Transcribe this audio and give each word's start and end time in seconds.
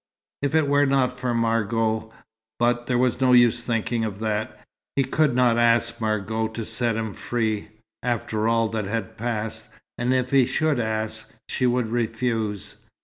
If 0.41 0.55
it 0.55 0.67
were 0.67 0.87
not 0.87 1.19
for 1.19 1.31
Margot 1.31 2.11
but 2.57 2.87
there 2.87 2.97
was 2.97 3.21
no 3.21 3.33
use 3.33 3.61
thinking 3.63 4.03
of 4.03 4.17
that. 4.17 4.59
He 4.95 5.03
could 5.03 5.35
not 5.35 5.59
ask 5.59 6.01
Margot 6.01 6.47
to 6.47 6.65
set 6.65 6.95
him 6.97 7.13
free, 7.13 7.67
after 8.01 8.47
all 8.49 8.67
that 8.69 8.85
had 8.85 9.15
passed, 9.15 9.67
and 9.99 10.07
even 10.09 10.25
if 10.25 10.31
he 10.31 10.47
should 10.47 10.79
ask, 10.79 11.29
she 11.47 11.67
would 11.67 11.89
refuse. 11.89 12.77